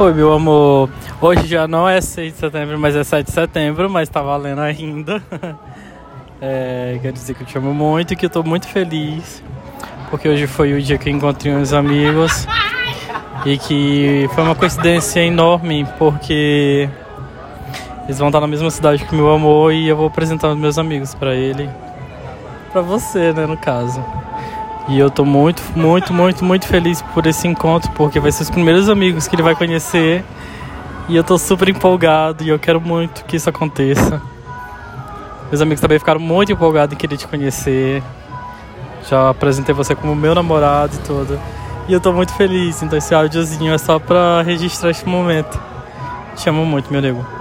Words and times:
Oi, 0.00 0.14
meu 0.14 0.32
amor. 0.32 0.88
Hoje 1.20 1.46
já 1.46 1.68
não 1.68 1.86
é 1.86 2.00
6 2.00 2.32
de 2.32 2.38
setembro, 2.38 2.78
mas 2.78 2.96
é 2.96 3.04
7 3.04 3.26
de 3.26 3.32
setembro, 3.32 3.90
mas 3.90 4.08
tá 4.08 4.22
valendo 4.22 4.60
ainda. 4.60 5.22
É, 6.42 6.98
quero 7.02 7.12
dizer 7.12 7.34
que 7.34 7.42
eu 7.42 7.46
te 7.46 7.58
amo 7.58 7.74
muito 7.74 8.14
e 8.14 8.16
que 8.16 8.24
eu 8.24 8.30
tô 8.30 8.42
muito 8.42 8.66
feliz. 8.66 9.44
Porque 10.08 10.26
hoje 10.26 10.46
foi 10.46 10.72
o 10.72 10.80
dia 10.80 10.96
que 10.96 11.10
eu 11.10 11.12
encontrei 11.12 11.54
uns 11.54 11.74
amigos. 11.74 12.48
E 13.44 13.58
que 13.58 14.26
foi 14.34 14.44
uma 14.44 14.54
coincidência 14.54 15.20
enorme, 15.20 15.86
porque 15.98 16.88
eles 18.04 18.18
vão 18.18 18.28
estar 18.28 18.40
na 18.40 18.46
mesma 18.46 18.70
cidade 18.70 19.04
que 19.04 19.14
meu 19.14 19.30
amor 19.30 19.74
e 19.74 19.86
eu 19.86 19.98
vou 19.98 20.06
apresentar 20.06 20.48
os 20.48 20.56
meus 20.56 20.78
amigos 20.78 21.14
para 21.14 21.34
ele. 21.34 21.68
Pra 22.72 22.80
você, 22.80 23.34
né, 23.34 23.44
no 23.44 23.58
caso. 23.58 24.02
E 24.90 24.98
eu 24.98 25.08
tô 25.08 25.24
muito, 25.24 25.62
muito, 25.76 26.12
muito, 26.12 26.44
muito 26.44 26.66
feliz 26.66 27.00
por 27.00 27.24
esse 27.24 27.46
encontro, 27.46 27.92
porque 27.92 28.18
vai 28.18 28.32
ser 28.32 28.42
os 28.42 28.50
primeiros 28.50 28.88
amigos 28.88 29.28
que 29.28 29.36
ele 29.36 29.42
vai 29.42 29.54
conhecer. 29.54 30.24
E 31.08 31.14
eu 31.14 31.22
tô 31.22 31.38
super 31.38 31.68
empolgado 31.68 32.42
e 32.42 32.48
eu 32.48 32.58
quero 32.58 32.80
muito 32.80 33.24
que 33.24 33.36
isso 33.36 33.48
aconteça. 33.48 34.20
Meus 35.48 35.60
amigos 35.60 35.80
também 35.80 35.96
ficaram 35.96 36.18
muito 36.18 36.50
empolgados 36.50 36.92
em 36.92 36.96
querer 36.96 37.16
te 37.16 37.28
conhecer. 37.28 38.02
Já 39.08 39.30
apresentei 39.30 39.72
você 39.72 39.94
como 39.94 40.12
meu 40.16 40.34
namorado 40.34 40.92
e 40.96 40.98
tudo. 40.98 41.38
E 41.86 41.92
eu 41.92 42.00
tô 42.00 42.12
muito 42.12 42.32
feliz, 42.34 42.82
então 42.82 42.98
esse 42.98 43.14
áudiozinho 43.14 43.72
é 43.72 43.78
só 43.78 44.00
pra 44.00 44.42
registrar 44.42 44.90
este 44.90 45.08
momento. 45.08 45.56
Te 46.34 46.48
amo 46.48 46.66
muito, 46.66 46.90
meu 46.92 47.00
nego. 47.00 47.39